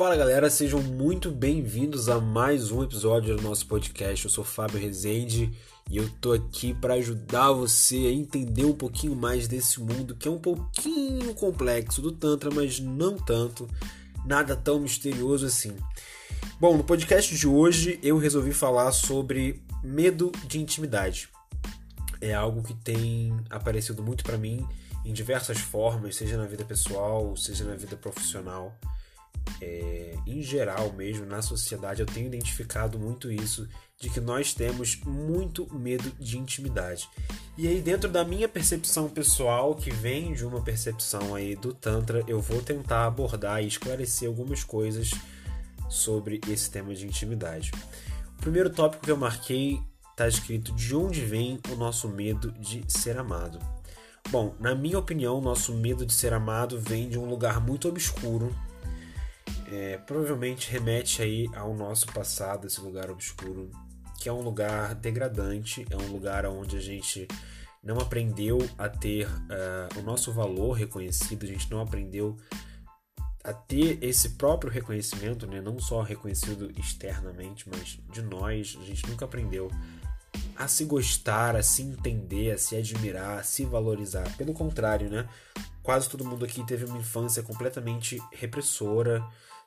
[0.00, 4.24] Fala galera, sejam muito bem-vindos a mais um episódio do nosso podcast.
[4.24, 5.52] Eu sou Fábio Rezende
[5.90, 10.26] e eu tô aqui para ajudar você a entender um pouquinho mais desse mundo que
[10.26, 13.68] é um pouquinho complexo do Tantra, mas não tanto,
[14.24, 15.76] nada tão misterioso assim.
[16.58, 21.28] Bom, no podcast de hoje eu resolvi falar sobre medo de intimidade.
[22.22, 24.66] É algo que tem aparecido muito para mim
[25.04, 28.74] em diversas formas, seja na vida pessoal, seja na vida profissional
[29.60, 34.96] é, em geral mesmo, na sociedade, eu tenho identificado muito isso, de que nós temos
[35.04, 37.08] muito medo de intimidade.
[37.58, 42.24] E aí, dentro da minha percepção pessoal, que vem de uma percepção aí do Tantra,
[42.26, 45.10] eu vou tentar abordar e esclarecer algumas coisas
[45.88, 47.72] sobre esse tema de intimidade.
[48.38, 52.82] O primeiro tópico que eu marquei está escrito de onde vem o nosso medo de
[52.88, 53.58] ser amado.
[54.30, 58.54] Bom, na minha opinião, nosso medo de ser amado vem de um lugar muito obscuro
[59.70, 63.70] é, provavelmente remete aí ao nosso passado, esse lugar obscuro,
[64.20, 67.26] que é um lugar degradante, é um lugar onde a gente
[67.82, 72.36] não aprendeu a ter uh, o nosso valor reconhecido, a gente não aprendeu
[73.42, 75.60] a ter esse próprio reconhecimento, né?
[75.60, 79.70] não só reconhecido externamente, mas de nós, a gente nunca aprendeu
[80.54, 84.36] a se gostar, a se entender, a se admirar, a se valorizar.
[84.36, 85.26] Pelo contrário, né?
[85.82, 89.24] Quase todo mundo aqui teve uma infância completamente repressora,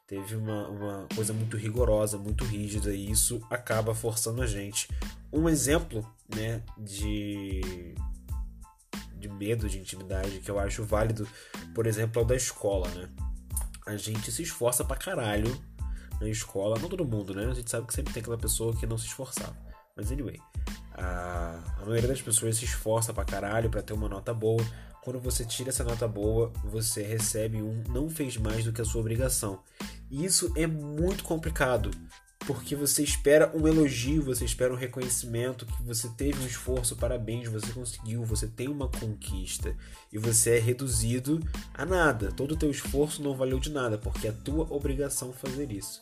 [0.08, 4.88] teve uma, uma coisa muito rigorosa, muito rígida, e isso acaba forçando a gente.
[5.32, 7.96] Um exemplo né, de,
[9.18, 11.28] de medo de intimidade que eu acho válido,
[11.74, 12.88] por exemplo, é o da escola.
[12.90, 13.09] Né?
[13.86, 15.59] A gente se esforça pra caralho
[16.22, 17.46] na escola, não todo mundo, né?
[17.46, 19.56] A gente sabe que sempre tem aquela pessoa que não se esforçava.
[19.96, 20.40] Mas anyway,
[20.94, 24.64] a, a maioria das pessoas se esforça pra caralho pra ter uma nota boa.
[25.04, 28.86] Quando você tira essa nota boa, você recebe um não fez mais do que a
[28.86, 29.59] sua obrigação.
[30.09, 31.91] E isso é muito complicado,
[32.47, 37.50] porque você espera um elogio, você espera um reconhecimento, que você teve um esforço, parabéns,
[37.50, 39.75] você conseguiu, você tem uma conquista
[40.09, 41.41] e você é reduzido
[41.74, 42.31] a nada.
[42.31, 46.02] Todo o teu esforço não valeu de nada, porque é a tua obrigação fazer isso.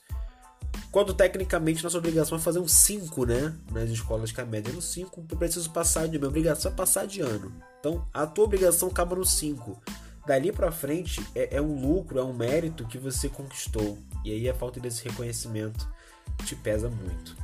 [0.92, 3.56] Quando tecnicamente nossa obrigação é fazer um 5, né?
[3.72, 6.18] Nas escolas que a média é no 5, eu preciso passar de.
[6.18, 7.54] Minha obrigação é passar de ano.
[7.80, 9.82] Então a tua obrigação acaba no 5.
[10.28, 13.98] Dali para frente é, é, um lucro, é um mérito que você conquistou.
[14.24, 15.88] E aí a falta desse reconhecimento
[16.46, 17.36] te pesa muito.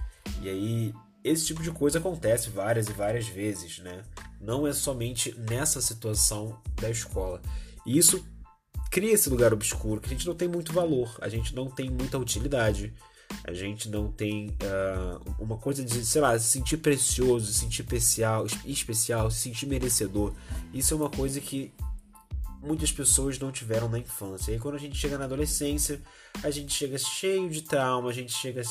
[0.41, 4.03] E aí esse tipo de coisa acontece várias e várias vezes, né?
[4.39, 7.41] Não é somente nessa situação da escola.
[7.85, 8.23] E isso
[8.91, 11.89] cria esse lugar obscuro que a gente não tem muito valor, a gente não tem
[11.89, 12.93] muita utilidade
[13.43, 17.81] a gente não tem uh, uma coisa de, sei lá, se sentir precioso, se sentir
[17.81, 20.33] especial, especial, se sentir merecedor.
[20.73, 21.73] Isso é uma coisa que
[22.61, 24.51] muitas pessoas não tiveram na infância.
[24.51, 26.01] E quando a gente chega na adolescência,
[26.43, 28.61] a gente chega cheio de trauma, a gente chega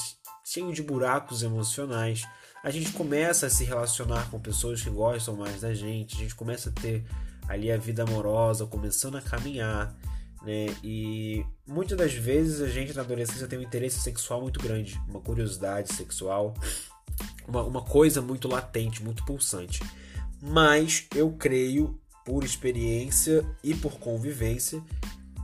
[0.44, 2.24] cheio de buracos emocionais.
[2.62, 6.34] A gente começa a se relacionar com pessoas que gostam mais da gente, a gente
[6.34, 7.04] começa a ter
[7.48, 9.94] ali a vida amorosa começando a caminhar
[10.46, 10.66] né?
[10.82, 15.20] E muitas das vezes a gente na adolescência tem um interesse sexual muito grande, uma
[15.20, 16.54] curiosidade sexual,
[17.48, 19.80] uma, uma coisa muito latente, muito pulsante.
[20.40, 24.80] Mas eu creio, por experiência e por convivência,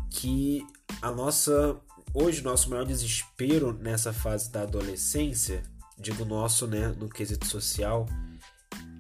[0.08, 0.64] que
[1.00, 1.80] a nossa
[2.14, 5.62] hoje nosso maior desespero nessa fase da adolescência,
[5.98, 8.06] digo nosso, né, no quesito social,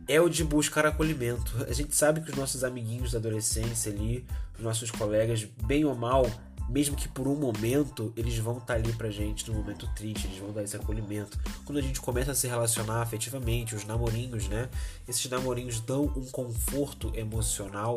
[0.08, 1.64] é o de buscar acolhimento.
[1.68, 4.24] A gente sabe que os nossos amiguinhos da adolescência ali,
[4.56, 6.26] os nossos colegas, bem ou mal,
[6.68, 10.26] mesmo que por um momento, eles vão estar tá ali pra gente no momento triste,
[10.26, 11.38] eles vão dar esse acolhimento.
[11.64, 14.68] Quando a gente começa a se relacionar afetivamente, os namorinhos, né?
[15.06, 17.96] Esses namorinhos dão um conforto emocional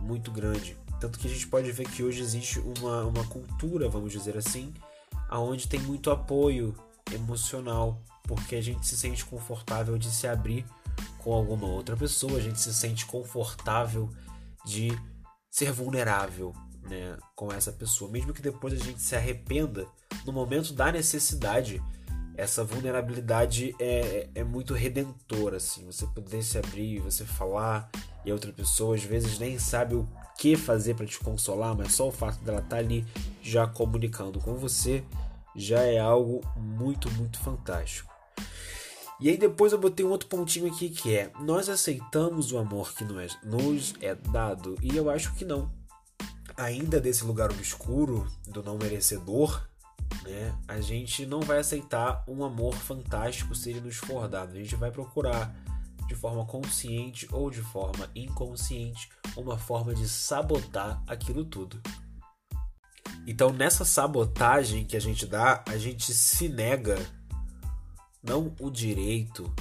[0.00, 0.76] muito grande.
[1.00, 4.72] Tanto que a gente pode ver que hoje existe uma, uma cultura, vamos dizer assim,
[5.28, 6.74] aonde tem muito apoio
[7.12, 10.64] emocional, porque a gente se sente confortável de se abrir
[11.28, 14.08] com alguma outra pessoa, a gente se sente confortável
[14.64, 14.98] de
[15.50, 16.54] ser vulnerável
[16.88, 19.86] né, com essa pessoa, mesmo que depois a gente se arrependa
[20.24, 21.82] no momento da necessidade.
[22.34, 25.84] Essa vulnerabilidade é, é muito redentora, assim.
[25.84, 27.90] Você poder se abrir, você falar
[28.24, 30.08] e a outra pessoa às vezes nem sabe o
[30.38, 33.04] que fazer para te consolar, mas só o fato dela estar tá ali
[33.42, 35.04] já comunicando com você
[35.54, 38.17] já é algo muito, muito fantástico.
[39.20, 42.92] E aí depois eu botei um outro pontinho aqui que é: nós aceitamos o amor
[42.94, 44.76] que nos é dado?
[44.80, 45.70] E eu acho que não.
[46.56, 49.66] Ainda desse lugar obscuro do não merecedor,
[50.22, 50.56] né?
[50.66, 54.52] A gente não vai aceitar um amor fantástico se ele nos for dado.
[54.52, 55.54] A gente vai procurar
[56.06, 61.80] de forma consciente ou de forma inconsciente uma forma de sabotar aquilo tudo.
[63.26, 66.98] Então, nessa sabotagem que a gente dá, a gente se nega
[68.22, 69.52] não o direito,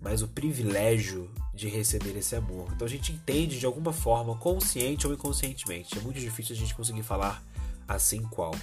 [0.00, 2.70] mas o privilégio de receber esse amor.
[2.74, 5.98] Então a gente entende de alguma forma, consciente ou inconscientemente.
[5.98, 7.42] É muito difícil a gente conseguir falar
[7.86, 8.54] assim qual.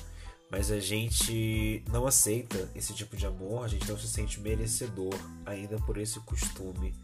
[0.49, 5.13] Mas a gente não aceita esse tipo de amor, a gente não se sente merecedor
[5.45, 6.95] ainda por esse costume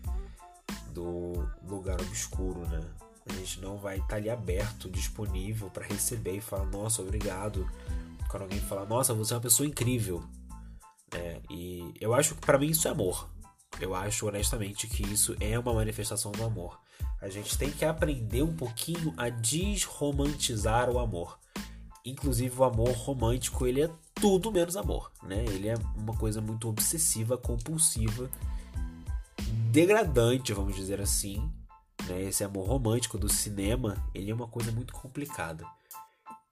[0.94, 2.82] do lugar obscuro, né?
[3.26, 7.70] A gente não vai estar ali aberto, disponível para receber e falar, nossa, obrigado.
[8.30, 10.24] Quando alguém fala, nossa, você é uma pessoa incrível.
[11.16, 13.30] É, e eu acho que para mim isso é amor.
[13.80, 16.80] Eu acho honestamente que isso é uma manifestação do amor.
[17.22, 21.40] A gente tem que aprender um pouquinho a desromantizar o amor.
[22.06, 25.44] Inclusive o amor romântico, ele é tudo menos amor, né?
[25.46, 28.30] Ele é uma coisa muito obsessiva, compulsiva,
[29.72, 31.50] degradante, vamos dizer assim.
[32.08, 32.24] Né?
[32.24, 35.66] Esse amor romântico do cinema, ele é uma coisa muito complicada.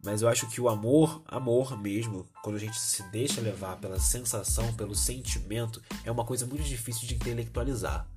[0.04, 4.00] Mas eu acho que o amor, amor mesmo, quando a gente se deixa levar pela
[4.00, 8.08] sensação, pelo sentimento, é uma coisa muito difícil de intelectualizar.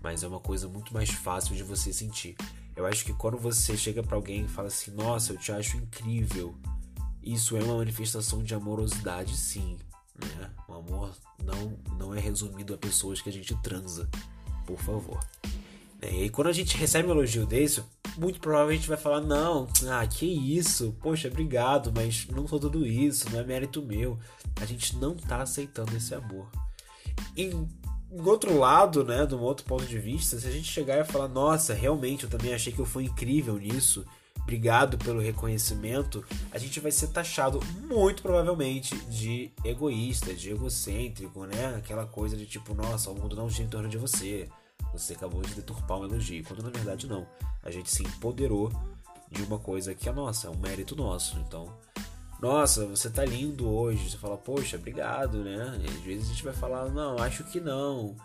[0.00, 2.34] Mas é uma coisa muito mais fácil de você sentir.
[2.74, 5.76] Eu acho que quando você chega para alguém e fala assim: "Nossa, eu te acho
[5.76, 6.56] incrível".
[7.22, 9.76] Isso é uma manifestação de amorosidade, sim,
[10.14, 10.50] né?
[10.66, 11.14] O amor
[11.44, 14.08] não não é resumido a pessoas que a gente transa,
[14.64, 15.20] por favor.
[16.00, 17.82] E aí quando a gente recebe um elogio desse,
[18.18, 23.30] muito provavelmente vai falar: não, ah, que isso, poxa, obrigado, mas não sou tudo isso,
[23.30, 24.18] não é mérito meu.
[24.60, 26.50] A gente não tá aceitando esse amor.
[27.36, 27.68] Em,
[28.10, 31.04] em outro lado, né, de um outro ponto de vista, se a gente chegar e
[31.04, 34.04] falar: nossa, realmente eu também achei que eu fui incrível nisso,
[34.40, 41.76] obrigado pelo reconhecimento, a gente vai ser taxado muito provavelmente de egoísta, de egocêntrico, né?
[41.76, 44.48] Aquela coisa de tipo, nossa, o mundo não gira em torno de você
[44.98, 47.26] você acabou de deturpar um elogio, quando na verdade não.
[47.62, 48.72] A gente se empoderou
[49.30, 51.38] de uma coisa que é nossa, é um mérito nosso.
[51.38, 51.72] Então,
[52.40, 54.10] nossa, você tá lindo hoje.
[54.10, 55.80] Você fala, poxa, obrigado, né?
[55.82, 58.16] E às vezes a gente vai falar, não, acho que não.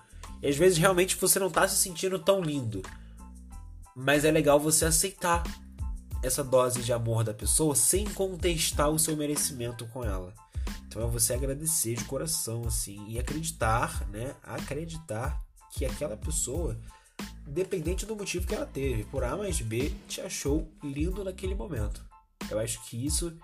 [0.41, 2.81] E às vezes realmente você não tá se sentindo tão lindo.
[3.95, 5.43] Mas é legal você aceitar
[6.21, 10.33] essa dose de amor da pessoa sem contestar o seu merecimento com ela.
[10.87, 14.35] Então é você agradecer de coração, assim, e acreditar, né?
[14.43, 15.43] Acreditar
[15.73, 16.77] que aquela pessoa,
[17.47, 22.05] independente do motivo que ela teve, por A mais B, te achou lindo naquele momento.
[22.49, 23.35] Eu acho que isso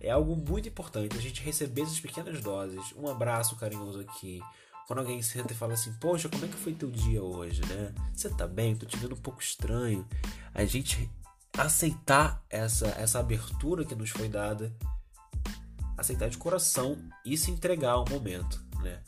[0.00, 4.40] é algo muito importante, a gente receber essas pequenas doses, um abraço carinhoso aqui.
[4.86, 7.94] Quando alguém senta e fala assim, poxa, como é que foi teu dia hoje, né?
[8.14, 8.76] Você tá bem?
[8.76, 10.06] Tô te vendo um pouco estranho.
[10.52, 11.08] A gente
[11.56, 14.74] aceitar essa, essa abertura que nos foi dada,
[15.96, 19.02] aceitar de coração e se entregar ao momento, né?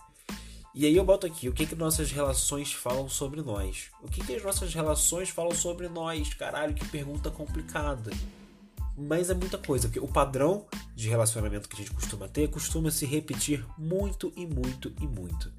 [0.75, 3.91] E aí eu boto aqui, o que que nossas relações falam sobre nós?
[4.03, 6.35] O que que as nossas relações falam sobre nós?
[6.35, 8.11] Caralho, que pergunta complicada.
[8.97, 10.67] Mas é muita coisa, porque o padrão
[10.97, 15.53] de relacionamento que a gente costuma ter costuma se repetir muito e muito e muito.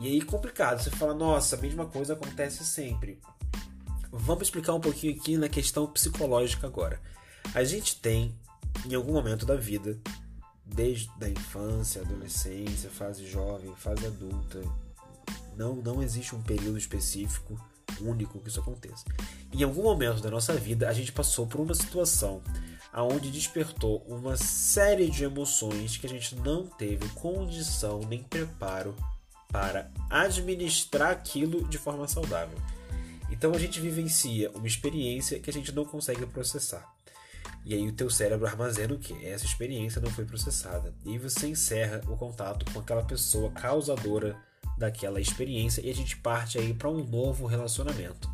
[0.00, 3.20] E aí complicado, você fala, nossa, a mesma coisa acontece sempre.
[4.10, 7.00] Vamos explicar um pouquinho aqui na questão psicológica agora.
[7.54, 8.36] A gente tem,
[8.84, 10.00] em algum momento da vida,
[10.64, 14.62] desde a infância, adolescência, fase jovem, fase adulta.
[15.56, 17.58] Não, não existe um período específico
[18.00, 19.04] único que isso aconteça.
[19.52, 22.42] Em algum momento da nossa vida, a gente passou por uma situação
[22.92, 28.94] aonde despertou uma série de emoções que a gente não teve condição nem preparo
[29.50, 32.58] para administrar aquilo de forma saudável.
[33.30, 36.91] Então a gente vivencia uma experiência que a gente não consegue processar.
[37.64, 39.24] E aí o teu cérebro armazena o que?
[39.24, 40.92] Essa experiência não foi processada.
[41.04, 44.36] E você encerra o contato com aquela pessoa causadora
[44.76, 48.28] daquela experiência e a gente parte aí para um novo relacionamento.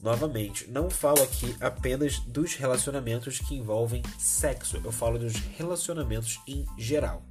[0.00, 6.66] Novamente, não falo aqui apenas dos relacionamentos que envolvem sexo, eu falo dos relacionamentos em
[6.78, 7.22] geral.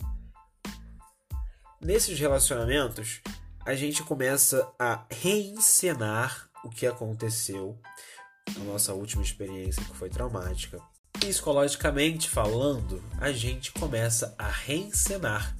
[1.79, 3.21] Nesses relacionamentos,
[3.63, 7.79] a gente começa a reencenar o que aconteceu
[8.57, 10.79] na nossa última experiência que foi traumática
[11.19, 15.55] psicologicamente falando, a gente começa a reencenar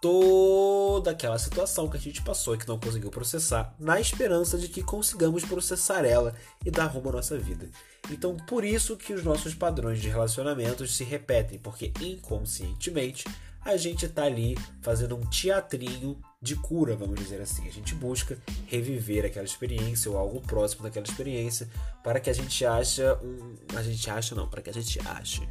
[0.00, 4.68] toda aquela situação que a gente passou e que não conseguiu processar, na esperança de
[4.68, 7.68] que consigamos processar ela e dar rumo à nossa vida.
[8.10, 13.24] Então, por isso que os nossos padrões de relacionamentos se repetem, porque inconscientemente
[13.62, 17.68] a gente está ali fazendo um teatrinho de cura, vamos dizer assim.
[17.68, 21.68] A gente busca reviver aquela experiência ou algo próximo daquela experiência
[22.02, 25.46] para que a gente acha um, a gente acha não, para que a gente ache,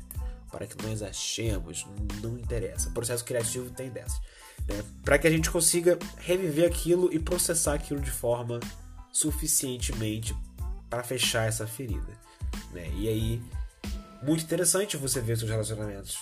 [0.51, 1.85] para que nós achemos,
[2.21, 2.89] não interessa.
[2.89, 4.19] O processo criativo tem dessas,
[4.67, 4.83] né?
[5.03, 8.59] Para que a gente consiga reviver aquilo e processar aquilo de forma
[9.11, 10.35] suficientemente
[10.89, 12.17] para fechar essa ferida,
[12.71, 12.89] né?
[12.95, 13.41] E aí
[14.23, 16.17] muito interessante você ver seus relacionamentos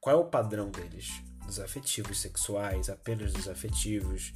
[0.00, 1.22] qual é o padrão deles?
[1.48, 4.34] Dos afetivos sexuais, apenas dos afetivos,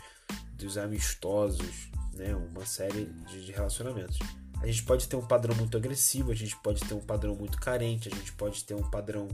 [0.55, 2.35] dos amistosos, né?
[2.35, 4.19] Uma série de, de relacionamentos.
[4.63, 7.59] A gente pode ter um padrão muito agressivo, a gente pode ter um padrão muito
[7.59, 9.29] carente, a gente pode ter um padrão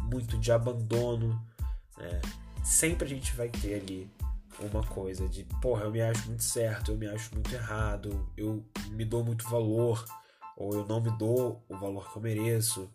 [0.00, 1.40] muito de abandono.
[1.96, 2.20] Né?
[2.62, 4.10] Sempre a gente vai ter ali
[4.60, 8.62] uma coisa de, porra, eu me acho muito certo, eu me acho muito errado, eu
[8.90, 10.04] me dou muito valor,
[10.56, 12.90] ou eu não me dou o valor que eu mereço,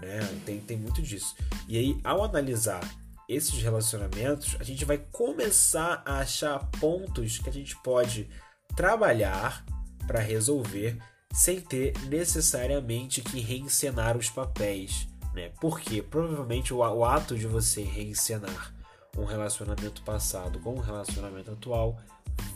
[0.00, 0.20] né?
[0.44, 1.34] Tem, tem muito disso.
[1.66, 2.82] E aí, ao analisar
[3.28, 8.28] esses relacionamentos, a gente vai começar a achar pontos que a gente pode
[8.74, 9.64] trabalhar
[10.06, 10.98] para resolver
[11.32, 15.50] sem ter necessariamente que reencenar os papéis, né?
[15.60, 18.72] Porque provavelmente o, o ato de você reencenar
[19.18, 21.98] um relacionamento passado com um relacionamento atual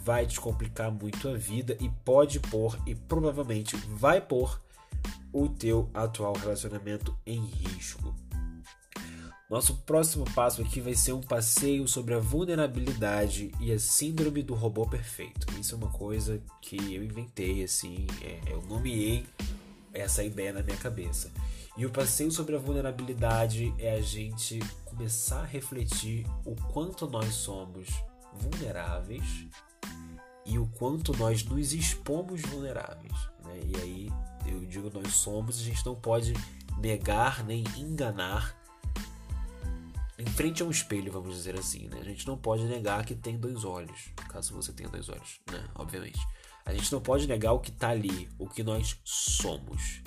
[0.04, 4.60] vai te complicar muito a vida e pode pôr e provavelmente vai pôr
[5.32, 8.14] o teu atual relacionamento em risco.
[9.50, 14.54] Nosso próximo passo aqui vai ser um passeio sobre a vulnerabilidade e a síndrome do
[14.54, 15.44] robô perfeito.
[15.58, 19.26] Isso é uma coisa que eu inventei, assim, é, eu nomeei
[19.92, 21.32] essa ideia na minha cabeça.
[21.76, 27.34] E o passeio sobre a vulnerabilidade é a gente começar a refletir o quanto nós
[27.34, 27.88] somos
[28.32, 29.48] vulneráveis
[30.46, 33.18] e o quanto nós nos expomos vulneráveis.
[33.44, 33.60] Né?
[33.64, 34.12] E aí
[34.46, 36.34] eu digo nós somos, a gente não pode
[36.78, 38.59] negar nem enganar
[40.20, 41.98] em frente a um espelho, vamos dizer assim, né?
[42.00, 45.68] A gente não pode negar que tem dois olhos, caso você tenha dois olhos, né?
[45.74, 46.20] Obviamente.
[46.64, 50.02] A gente não pode negar o que está ali, o que nós somos.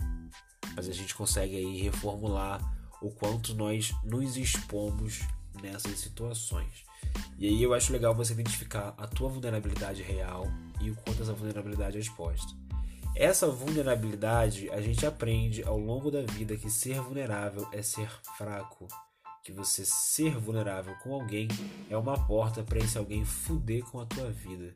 [0.75, 2.61] Mas a gente consegue aí reformular
[3.01, 5.21] o quanto nós nos expomos
[5.61, 6.85] nessas situações.
[7.37, 10.45] E aí eu acho legal você identificar a tua vulnerabilidade real
[10.79, 12.53] e o quanto essa vulnerabilidade é exposta.
[13.15, 18.87] Essa vulnerabilidade a gente aprende ao longo da vida que ser vulnerável é ser fraco,
[19.43, 21.49] que você ser vulnerável com alguém
[21.89, 24.73] é uma porta para esse alguém fuder com a tua vida.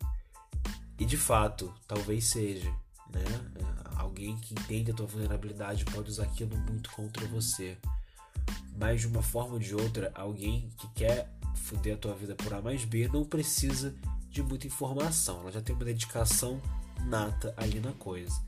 [0.99, 2.69] E de fato, talvez seja,
[3.09, 3.23] né?
[3.95, 7.77] Alguém que entende a tua vulnerabilidade pode usar aquilo muito contra você.
[8.77, 12.53] Mas de uma forma ou de outra, alguém que quer fuder a tua vida por
[12.53, 13.95] A mais B não precisa
[14.29, 16.61] de muita informação, ela já tem uma dedicação
[17.05, 18.39] nata ali na coisa.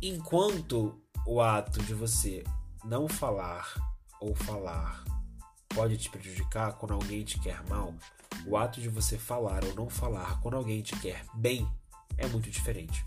[0.00, 2.44] Enquanto o ato de você
[2.84, 5.04] não falar ou falar
[5.74, 7.92] pode te prejudicar quando alguém te quer mal,
[8.46, 11.68] o ato de você falar ou não falar quando alguém te quer bem
[12.16, 13.04] é muito diferente.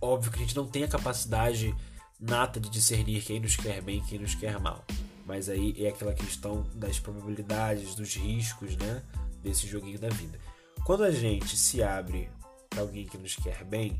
[0.00, 1.74] Óbvio que a gente não tem a capacidade
[2.20, 4.84] nata de discernir quem nos quer bem e quem nos quer mal.
[5.24, 9.02] Mas aí é aquela questão das probabilidades, dos riscos, né?
[9.42, 10.38] Desse joguinho da vida.
[10.84, 12.30] Quando a gente se abre
[12.68, 13.98] para alguém que nos quer bem,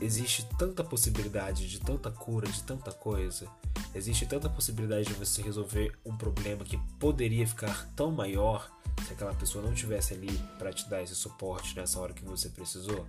[0.00, 3.46] existe tanta possibilidade de tanta cura, de tanta coisa.
[3.94, 8.70] Existe tanta possibilidade de você resolver um problema que poderia ficar tão maior
[9.06, 12.48] se aquela pessoa não tivesse ali para te dar esse suporte nessa hora que você
[12.48, 13.06] precisou.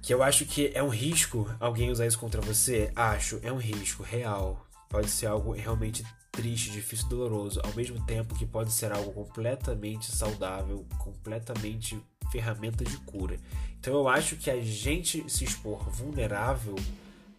[0.00, 2.92] Que eu acho que é um risco alguém usar isso contra você.
[2.94, 4.66] Acho, é um risco real.
[4.88, 10.10] Pode ser algo realmente triste, difícil, doloroso, ao mesmo tempo que pode ser algo completamente
[10.10, 12.00] saudável, completamente
[12.32, 13.36] ferramenta de cura.
[13.78, 16.74] Então eu acho que a gente se expor vulnerável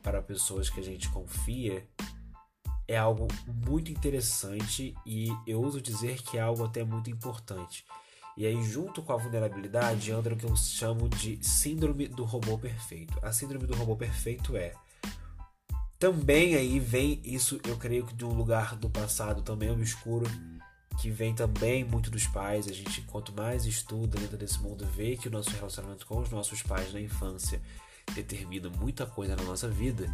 [0.04, 1.86] para pessoas que a gente confia
[2.88, 3.28] é algo
[3.66, 7.84] muito interessante e eu uso dizer que é algo até muito importante.
[8.36, 12.58] E aí, junto com a vulnerabilidade, anda o que eu chamo de síndrome do robô
[12.58, 13.18] perfeito.
[13.22, 14.74] A síndrome do robô perfeito é
[15.98, 20.26] também aí vem isso, eu creio que de um lugar do passado também obscuro,
[21.00, 22.68] que vem também muito dos pais.
[22.68, 26.30] A gente, quanto mais estuda dentro desse mundo, vê que o nosso relacionamento com os
[26.30, 27.62] nossos pais na infância
[28.14, 30.08] determina muita coisa na nossa vida.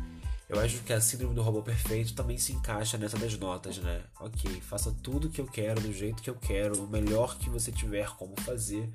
[0.48, 4.02] Eu acho que a síndrome do robô perfeito também se encaixa nessa das notas, né?
[4.20, 7.50] Ok, faça tudo o que eu quero, do jeito que eu quero, o melhor que
[7.50, 8.90] você tiver como fazer.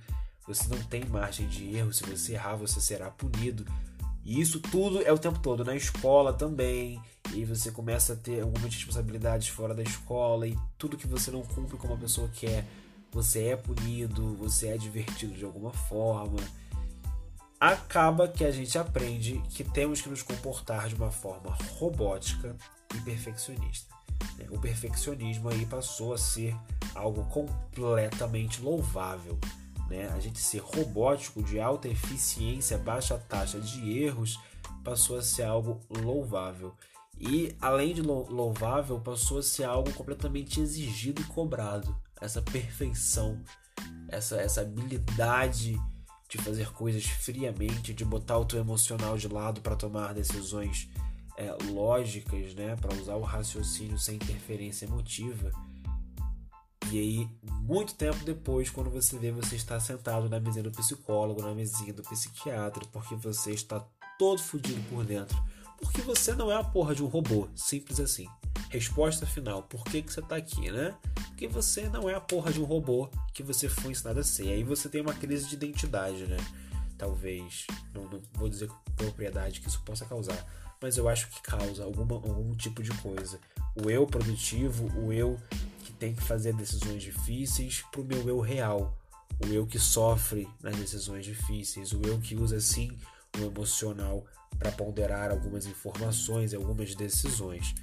[0.49, 3.65] Você não tem margem de erro, se você errar, você será punido.
[4.25, 7.01] E isso tudo é o tempo todo, na escola também.
[7.35, 11.43] E você começa a ter algumas responsabilidades fora da escola e tudo que você não
[11.43, 12.65] cumpre como a pessoa quer,
[13.13, 16.39] você é punido, você é divertido de alguma forma.
[17.61, 22.57] Acaba que a gente aprende que temos que nos comportar de uma forma robótica
[22.95, 23.95] e perfeccionista.
[24.51, 26.57] O perfeccionismo aí passou a ser
[26.95, 29.39] algo completamente louvável
[29.89, 30.09] né?
[30.15, 34.39] A gente ser robótico, de alta eficiência, baixa taxa de erros,
[34.83, 36.75] passou a ser algo louvável.
[37.19, 41.97] E além de louvável, passou a ser algo completamente exigido e cobrado.
[42.21, 43.41] Essa perfeição,
[44.09, 45.81] essa, essa habilidade
[46.29, 50.89] de fazer coisas friamente, de botar o teu emocional de lado para tomar decisões
[51.37, 55.53] é, lógicas, né, para usar o raciocínio sem interferência emotiva.
[56.91, 57.29] E aí,
[57.63, 61.93] muito tempo depois, quando você vê, você está sentado na mesinha do psicólogo, na mesinha
[61.93, 63.85] do psiquiatra, porque você está
[64.19, 65.37] todo fodido por dentro.
[65.79, 68.29] Porque você não é a porra de um robô, simples assim.
[68.71, 70.95] Resposta final: por que, que você está aqui, né?
[71.29, 74.49] Porque você não é a porra de um robô que você foi ensinado a ser.
[74.49, 76.37] Aí você tem uma crise de identidade, né?
[76.97, 80.47] Talvez, não, não vou dizer com propriedade que isso possa causar,
[80.81, 83.41] mas eu acho que causa alguma, algum tipo de coisa.
[83.75, 85.39] O eu produtivo, o eu
[86.05, 88.95] tem que fazer decisões difíceis, pro meu eu real.
[89.43, 92.93] O eu que sofre nas decisões difíceis, o eu que usa sim
[93.39, 94.27] o emocional
[94.59, 97.75] para ponderar algumas informações algumas decisões.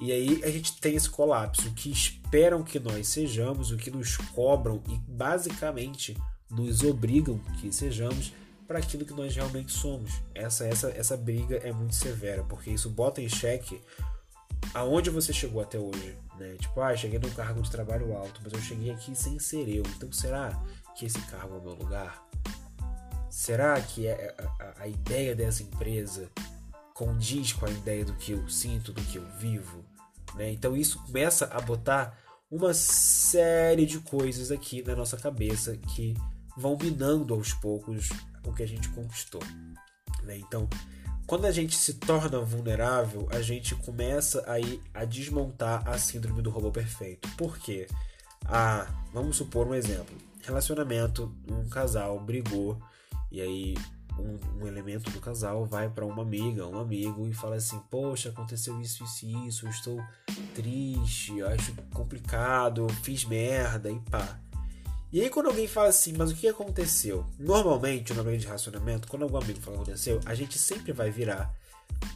[0.00, 3.90] E aí a gente tem esse colapso, o que esperam que nós sejamos, o que
[3.90, 6.16] nos cobram e basicamente
[6.50, 8.32] nos obrigam que sejamos
[8.66, 10.12] para aquilo que nós realmente somos.
[10.34, 13.80] Essa, essa, essa briga é muito severa, porque isso bota em xeque
[14.74, 16.16] aonde você chegou até hoje.
[16.38, 16.56] Né?
[16.60, 19.82] Tipo, ah, cheguei num cargo de trabalho alto, mas eu cheguei aqui sem ser eu.
[19.96, 20.62] Então será
[20.94, 22.26] que esse cargo é o meu lugar?
[23.30, 26.30] Será que é a, a ideia dessa empresa
[26.94, 29.84] condiz com a ideia do que eu sinto, do que eu vivo?
[30.34, 30.52] Né?
[30.52, 32.18] Então isso começa a botar
[32.50, 36.14] uma série de coisas aqui na nossa cabeça que
[36.56, 38.08] vão minando aos poucos
[38.44, 39.42] o que a gente conquistou.
[40.22, 40.38] Né?
[40.38, 40.68] Então,
[41.26, 46.50] quando a gente se torna vulnerável, a gente começa aí a desmontar a síndrome do
[46.50, 47.28] robô perfeito.
[47.36, 47.88] Por quê?
[48.44, 50.16] Ah, vamos supor um exemplo.
[50.44, 52.80] Relacionamento, um casal brigou
[53.30, 53.74] e aí
[54.18, 58.28] um, um elemento do casal vai para uma amiga, um amigo e fala assim: Poxa,
[58.28, 60.00] aconteceu isso, isso e isso, eu estou
[60.54, 64.38] triste, acho complicado, fiz merda e pá.
[65.12, 67.24] E aí quando alguém fala assim, mas o que aconteceu?
[67.38, 70.92] Normalmente, no meio de relacionamento, quando algum amigo fala o que aconteceu, a gente sempre
[70.92, 71.54] vai virar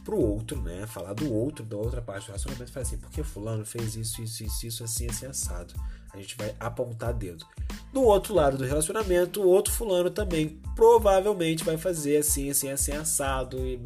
[0.03, 0.85] pro outro, né?
[0.87, 4.21] Falar do outro, da outra parte do relacionamento, e falar assim, porque fulano fez isso,
[4.21, 5.73] isso, isso, isso, assim, assim, assado.
[6.13, 7.45] A gente vai apontar dedo.
[7.93, 12.91] Do outro lado do relacionamento, o outro fulano também provavelmente vai fazer assim, assim, assim,
[12.91, 13.77] assado e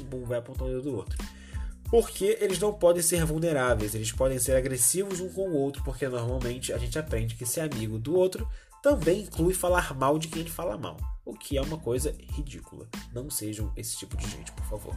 [0.00, 1.16] bum vai apontar o dedo do outro.
[1.90, 6.06] Porque eles não podem ser vulneráveis, eles podem ser agressivos um com o outro, porque
[6.08, 8.48] normalmente a gente aprende que ser amigo do outro
[8.82, 12.86] também inclui falar mal de quem fala mal, o que é uma coisa ridícula.
[13.12, 14.94] Não sejam esse tipo de gente, por favor.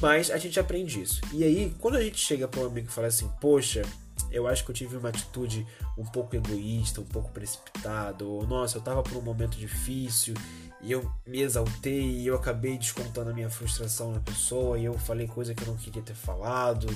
[0.00, 1.20] Mas a gente aprende isso.
[1.32, 3.82] E aí, quando a gente chega para um amigo e fala assim: Poxa,
[4.30, 8.78] eu acho que eu tive uma atitude um pouco egoísta, um pouco precipitada, ou nossa,
[8.78, 10.34] eu tava por um momento difícil
[10.82, 14.94] e eu me exaltei e eu acabei descontando a minha frustração na pessoa e eu
[14.98, 16.86] falei coisa que eu não queria ter falado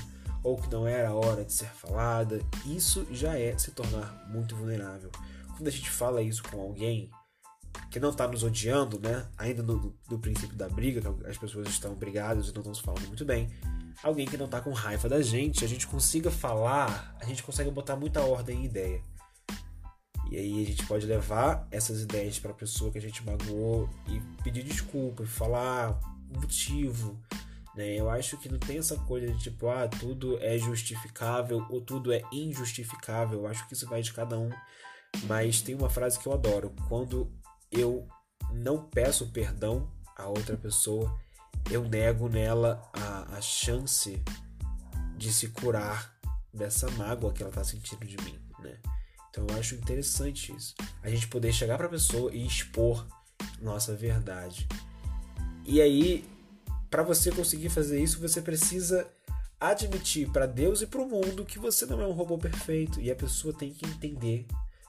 [0.42, 2.40] ou que não era a hora de ser falada.
[2.66, 5.10] Isso já é se tornar muito vulnerável.
[5.56, 7.10] Quando a gente fala isso com alguém
[7.90, 9.26] que não está nos odiando, né?
[9.36, 13.06] Ainda no, princípio da briga, que as pessoas estão brigadas e não estão se falando
[13.06, 13.50] muito bem,
[14.02, 17.70] alguém que não tá com raiva da gente, a gente consiga falar, a gente consegue
[17.70, 19.02] botar muita ordem em ideia.
[20.30, 23.90] E aí a gente pode levar essas ideias para a pessoa que a gente magoou
[24.06, 25.98] e pedir desculpa, falar
[26.30, 27.20] o motivo.
[27.74, 27.96] Né?
[27.96, 32.12] Eu acho que não tem essa coisa de tipo, ah, tudo é justificável ou tudo
[32.12, 33.40] é injustificável.
[33.40, 34.50] Eu acho que isso vai de cada um.
[35.24, 37.28] Mas tem uma frase que eu adoro: quando
[37.72, 38.06] eu
[38.52, 41.12] não peço perdão a outra pessoa,
[41.68, 44.22] eu nego nela a, a chance
[45.16, 46.14] de se curar
[46.54, 48.78] dessa mágoa que ela está sentindo de mim, né?
[49.30, 50.74] Então eu acho interessante isso.
[51.02, 53.06] A gente poder chegar para a pessoa e expor
[53.60, 54.66] nossa verdade.
[55.64, 56.24] E aí,
[56.90, 59.06] para você conseguir fazer isso, você precisa
[59.60, 63.10] admitir para Deus e para o mundo que você não é um robô perfeito e
[63.10, 64.46] a pessoa tem que entender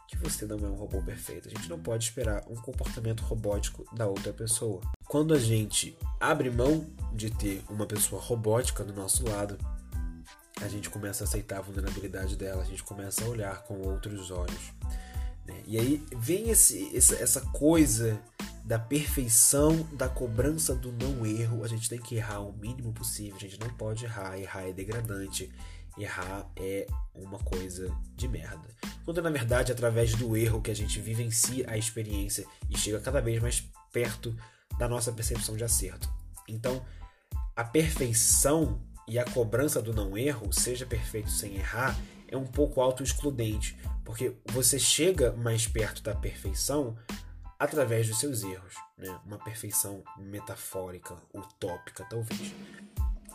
[0.07, 1.47] que você não é um robô perfeito.
[1.47, 4.81] A gente não pode esperar um comportamento robótico da outra pessoa.
[5.05, 9.57] Quando a gente abre mão de ter uma pessoa robótica do nosso lado,
[10.61, 14.31] a gente começa a aceitar a vulnerabilidade dela, a gente começa a olhar com outros
[14.31, 14.73] olhos.
[15.45, 15.61] Né?
[15.65, 18.21] E aí vem esse, essa coisa
[18.63, 21.63] da perfeição, da cobrança do não erro.
[21.63, 24.73] A gente tem que errar o mínimo possível, a gente não pode errar, errar é
[24.73, 25.51] degradante,
[25.97, 28.69] errar é uma coisa de merda.
[29.03, 33.19] Quando na verdade, através do erro que a gente vivencia a experiência e chega cada
[33.19, 34.35] vez mais perto
[34.77, 36.09] da nossa percepção de acerto.
[36.47, 36.85] Então,
[37.55, 38.79] a perfeição
[39.11, 44.37] e a cobrança do não erro, seja perfeito sem errar, é um pouco auto-excludente, porque
[44.45, 46.95] você chega mais perto da perfeição
[47.59, 49.19] através dos seus erros, né?
[49.25, 52.53] Uma perfeição metafórica, utópica, talvez.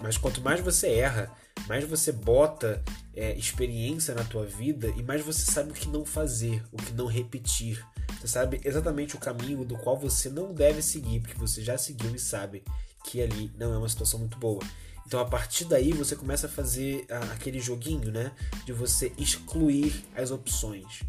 [0.00, 1.30] Mas quanto mais você erra,
[1.68, 2.82] mais você bota
[3.14, 6.94] é, experiência na tua vida e mais você sabe o que não fazer, o que
[6.94, 7.86] não repetir.
[8.18, 12.14] Você sabe exatamente o caminho do qual você não deve seguir, porque você já seguiu
[12.14, 12.64] e sabe
[13.04, 14.62] que ali não é uma situação muito boa.
[15.06, 18.32] Então a partir daí você começa a fazer aquele joguinho, né?
[18.64, 21.02] De você excluir as opções.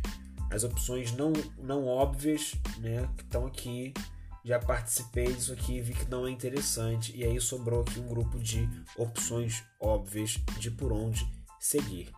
[0.51, 3.09] As opções não, não óbvias, né?
[3.17, 3.93] Que estão aqui.
[4.45, 7.11] Já participei disso aqui vi que não é interessante.
[7.15, 11.27] E aí sobrou aqui um grupo de opções óbvias de por onde
[11.59, 12.09] seguir.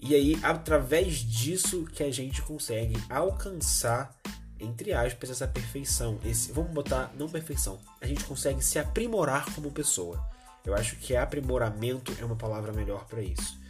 [0.00, 4.12] E aí, através disso que a gente consegue alcançar,
[4.58, 6.18] entre aspas, essa perfeição.
[6.24, 7.78] Esse, vamos botar, não perfeição.
[8.00, 10.31] A gente consegue se aprimorar como pessoa.
[10.64, 13.60] Eu acho que aprimoramento é uma palavra melhor para isso.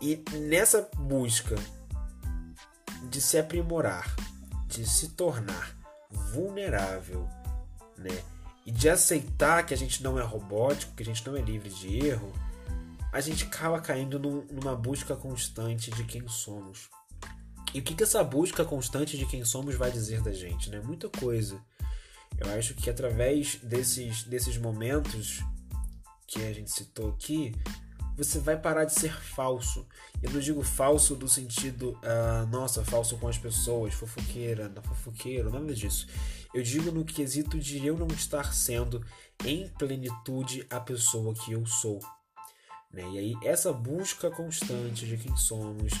[0.00, 1.56] E nessa busca
[3.08, 4.14] de se aprimorar,
[4.66, 5.76] de se tornar
[6.10, 7.28] vulnerável,
[7.96, 8.22] né?
[8.66, 11.70] E de aceitar que a gente não é robótico, que a gente não é livre
[11.70, 12.32] de erro,
[13.12, 16.88] a gente acaba caindo num, numa busca constante de quem somos.
[17.72, 20.70] E o que, que essa busca constante de quem somos vai dizer da gente?
[20.70, 20.80] Né?
[20.80, 21.60] Muita coisa.
[22.38, 25.40] Eu acho que através desses, desses momentos
[26.30, 27.52] que a gente citou aqui,
[28.16, 29.86] você vai parar de ser falso.
[30.22, 35.74] Eu não digo falso do sentido, uh, nossa, falso com as pessoas, fofoqueira, fofoqueiro, nada
[35.74, 36.06] disso.
[36.54, 39.04] Eu digo no quesito de eu não estar sendo
[39.44, 41.98] em plenitude a pessoa que eu sou.
[42.92, 43.02] Né?
[43.10, 45.92] E aí, essa busca constante de quem somos,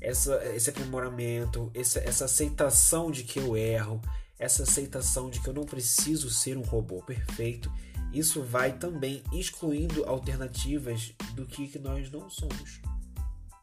[0.00, 4.00] essa, esse aprimoramento, essa, essa aceitação de que eu erro,
[4.38, 7.70] essa aceitação de que eu não preciso ser um robô perfeito,
[8.14, 12.80] isso vai também excluindo alternativas do que, que nós não somos.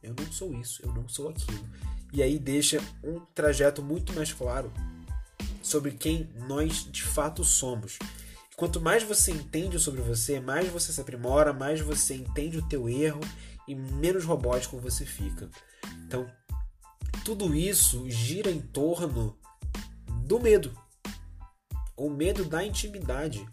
[0.04, 1.68] Eu não sou isso, eu não sou aquilo.
[2.12, 4.72] E aí deixa um trajeto muito mais claro
[5.62, 7.98] sobre quem nós de fato somos.
[8.58, 12.90] Quanto mais você entende sobre você, mais você se aprimora, mais você entende o teu
[12.90, 13.22] erro
[13.68, 15.50] e menos robótico você fica.
[16.06, 16.28] Então,
[17.24, 19.38] tudo isso gira em torno
[20.26, 20.78] do medo.
[21.96, 23.48] O medo da intimidade.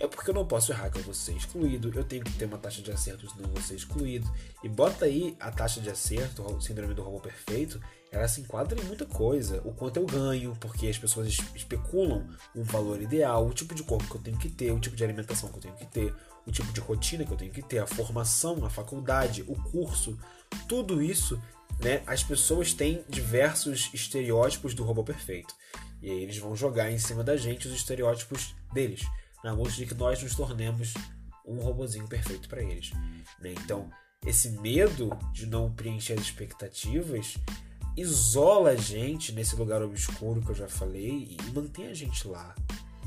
[0.00, 2.46] É porque eu não posso errar que eu vou ser excluído, eu tenho que ter
[2.46, 4.26] uma taxa de acerto, senão eu vou ser excluído.
[4.64, 7.78] E bota aí a taxa de acerto, o síndrome do robô perfeito,
[8.10, 9.60] ela se enquadra em muita coisa.
[9.62, 14.08] O quanto eu ganho, porque as pessoas especulam um valor ideal, o tipo de corpo
[14.08, 16.14] que eu tenho que ter, o tipo de alimentação que eu tenho que ter,
[16.46, 20.18] o tipo de rotina que eu tenho que ter, a formação, a faculdade, o curso,
[20.66, 21.38] tudo isso,
[21.78, 22.02] né?
[22.06, 25.54] As pessoas têm diversos estereótipos do robô perfeito.
[26.00, 29.02] E aí eles vão jogar em cima da gente os estereótipos deles,
[29.42, 30.94] na busca de que nós nos tornemos
[31.46, 32.90] um robozinho perfeito para eles.
[33.40, 33.52] Né?
[33.52, 33.90] Então,
[34.26, 37.36] esse medo de não preencher as expectativas
[37.96, 42.54] isola a gente nesse lugar obscuro que eu já falei e mantém a gente lá.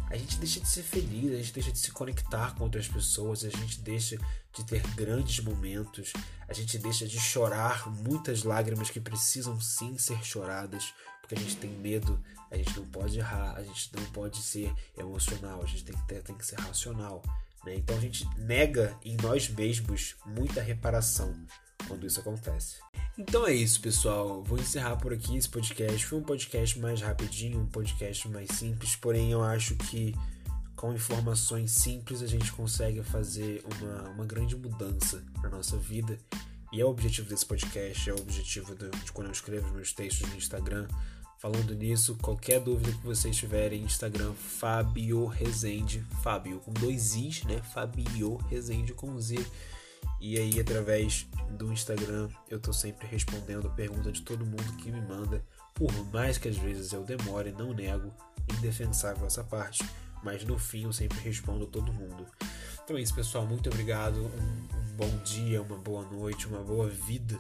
[0.10, 3.44] A gente deixa de ser feliz, a gente deixa de se conectar com outras pessoas,
[3.44, 4.18] a gente deixa
[4.54, 6.14] de ter grandes momentos,
[6.48, 11.58] a gente deixa de chorar muitas lágrimas que precisam sim ser choradas, porque a gente
[11.58, 15.84] tem medo, a gente não pode errar, a gente não pode ser emocional, a gente
[15.84, 17.24] tem que, ter, tem que ser racional.
[17.66, 17.76] Né?
[17.76, 21.34] Então a gente nega em nós mesmos muita reparação
[21.88, 22.78] quando isso acontece.
[23.18, 24.44] Então é isso, pessoal.
[24.44, 26.06] Vou encerrar por aqui esse podcast.
[26.06, 30.16] Foi um podcast mais rapidinho, um podcast mais simples, porém eu acho que
[30.76, 36.20] com informações simples a gente consegue fazer uma, uma grande mudança na nossa vida.
[36.74, 39.94] E é o objetivo desse podcast, é o objetivo de, de quando eu escrevo meus
[39.94, 40.88] textos no Instagram.
[41.38, 47.62] Falando nisso, qualquer dúvida que vocês tiverem, Instagram Fabio Rezende, Fábio com dois Is, né?
[47.74, 49.46] Fabio Rezende com Z.
[50.26, 54.90] E aí, através do Instagram, eu tô sempre respondendo a pergunta de todo mundo que
[54.90, 55.44] me manda.
[55.74, 58.10] Por mais que às vezes eu demore, não nego,
[58.58, 59.86] indefensável essa parte.
[60.24, 62.26] Mas no fim eu sempre respondo todo mundo.
[62.82, 63.46] Então é isso, pessoal.
[63.46, 64.22] Muito obrigado.
[64.22, 67.38] Um, um bom dia, uma boa noite, uma boa vida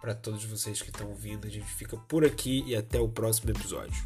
[0.00, 1.46] para todos vocês que estão ouvindo.
[1.46, 4.02] A gente fica por aqui e até o próximo episódio.